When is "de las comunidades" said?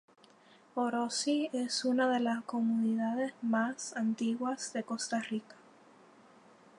2.09-3.35